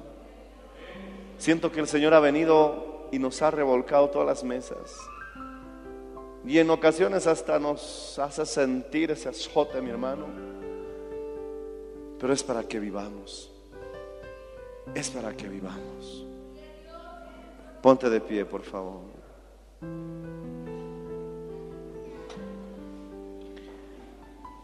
[1.38, 4.98] Siento que el Señor ha venido y nos ha revolcado todas las mesas.
[6.46, 10.28] Y en ocasiones hasta nos hace sentir ese azote, mi hermano.
[12.20, 13.50] Pero es para que vivamos.
[14.94, 16.26] Es para que vivamos.
[17.82, 19.02] Ponte de pie, por favor.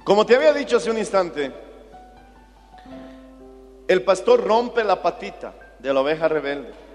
[0.04, 1.52] Como te había dicho hace un instante,
[3.88, 6.89] el pastor rompe la patita de la oveja rebelde.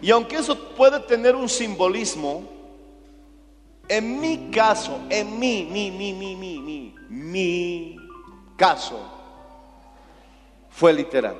[0.00, 2.44] Y aunque eso puede tener un simbolismo,
[3.88, 7.96] en mi caso, en mi, mi, mi, mi, mi, mi, mi
[8.56, 9.00] caso,
[10.68, 11.36] fue literal.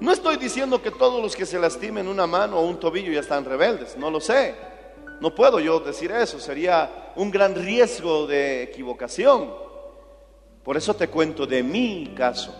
[0.00, 3.20] No estoy diciendo que todos los que se lastimen una mano o un tobillo ya
[3.20, 4.54] están rebeldes, no lo sé.
[5.20, 9.52] No puedo yo decir eso, sería un gran riesgo de equivocación.
[10.62, 12.54] Por eso te cuento de mi caso.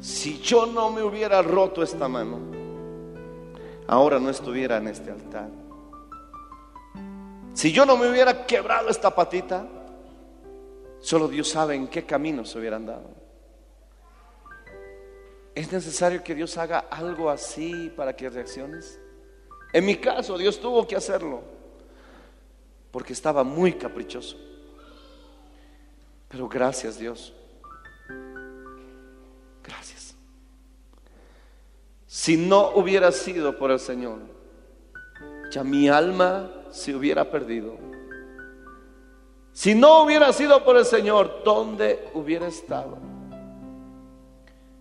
[0.00, 2.57] Si yo no me hubiera roto esta mano,
[3.88, 5.48] ahora no estuviera en este altar.
[7.54, 9.66] Si yo no me hubiera quebrado esta patita,
[11.00, 13.10] solo Dios sabe en qué camino se hubieran dado.
[15.54, 19.00] ¿Es necesario que Dios haga algo así para que reacciones?
[19.72, 21.42] En mi caso, Dios tuvo que hacerlo
[22.92, 24.36] porque estaba muy caprichoso.
[26.28, 27.34] Pero gracias Dios.
[32.08, 34.20] Si no hubiera sido por el Señor,
[35.52, 37.76] ya mi alma se hubiera perdido.
[39.52, 42.96] Si no hubiera sido por el Señor, ¿dónde hubiera estado?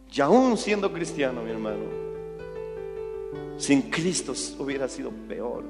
[0.09, 1.84] Y aún siendo cristiano, mi hermano,
[3.57, 5.65] sin Cristo hubiera sido peor.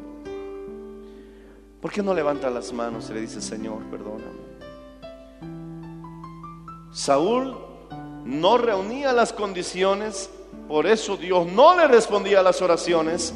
[1.81, 4.45] ¿Por qué no levanta las manos y le dice, Señor, perdóname?
[6.91, 7.57] Saúl
[8.25, 10.29] no reunía las condiciones,
[10.67, 13.33] por eso Dios no le respondía a las oraciones,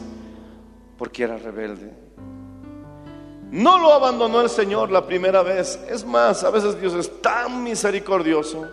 [0.98, 1.92] porque era rebelde.
[3.52, 5.80] No lo abandonó el Señor la primera vez.
[5.90, 8.66] Es más, a veces Dios es tan misericordioso.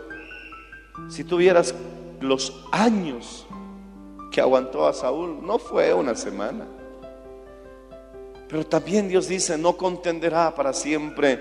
[1.08, 1.74] Si tuvieras
[2.20, 3.46] los años
[4.30, 6.64] que aguantó a Saúl, no fue una semana.
[8.48, 11.40] Pero también Dios dice, no contenderá para siempre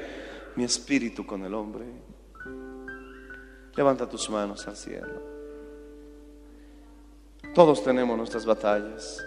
[0.55, 1.86] mi espíritu con el hombre.
[3.76, 5.26] Levanta tus manos al cielo.
[7.58, 9.26] Todos tenemos nuestras batallas.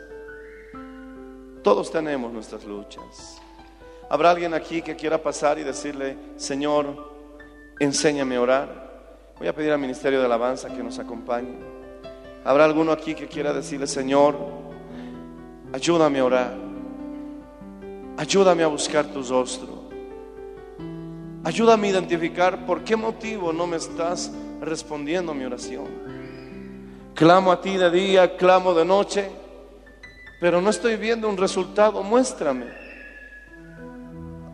[1.64, 3.42] Todos tenemos nuestras luchas.
[4.08, 7.10] ¿Habrá alguien aquí que quiera pasar y decirle, Señor,
[7.80, 9.34] enséñame a orar?
[9.36, 11.58] Voy a pedir al Ministerio de Alabanza que nos acompañe.
[12.44, 14.36] ¿Habrá alguno aquí que quiera decirle, Señor,
[15.72, 16.54] ayúdame a orar?
[18.16, 19.90] Ayúdame a buscar tu rostro.
[21.42, 25.99] Ayúdame a identificar por qué motivo no me estás respondiendo a mi oración.
[27.20, 29.28] Clamo a ti de día, clamo de noche,
[30.40, 32.02] pero no estoy viendo un resultado.
[32.02, 32.64] Muéstrame.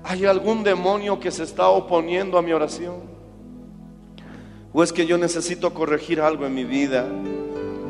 [0.02, 3.02] ¿Hay algún demonio que se está oponiendo a mi oración?
[4.72, 7.06] ¿O es que yo necesito corregir algo en mi vida?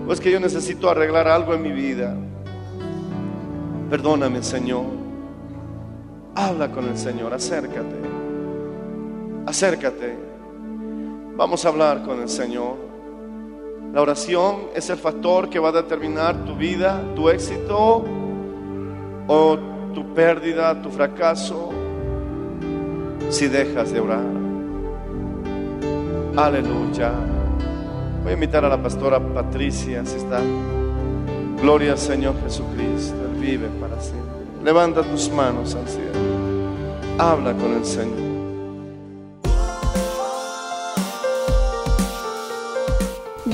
[0.07, 2.15] ¿O es que yo necesito arreglar algo en mi vida?
[3.89, 4.85] Perdóname, Señor.
[6.35, 7.97] Habla con el Señor, acércate.
[9.47, 10.19] Acércate.
[11.35, 12.96] Vamos a hablar con el Señor.
[13.93, 18.05] La oración es el factor que va a determinar tu vida, tu éxito
[19.27, 19.59] o
[19.95, 21.71] tu pérdida, tu fracaso,
[23.31, 24.25] si dejas de orar.
[26.37, 27.13] Aleluya.
[28.23, 30.41] Voy a invitar a la pastora Patricia, si está.
[31.63, 34.27] Gloria al Señor Jesucristo, Él vive para siempre.
[34.63, 35.87] Levanta tus manos al.
[37.19, 38.26] Habla con el Señor.